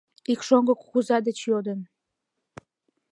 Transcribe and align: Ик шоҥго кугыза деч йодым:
Ик 0.31 0.41
шоҥго 0.47 0.73
кугыза 0.81 1.17
деч 1.27 1.39
йодым: 1.49 1.79